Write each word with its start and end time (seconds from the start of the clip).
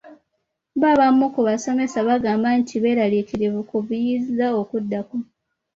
Bo 0.79 0.85
abamu 0.93 1.25
ku 1.33 1.39
basomesa 1.47 1.97
bagamba 2.09 2.47
nti 2.59 2.75
beeralikirivu 2.81 3.59
ku 3.69 3.77
biyinza 3.87 4.45
okuddako. 4.61 5.17